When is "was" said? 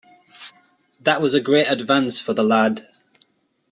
1.21-1.35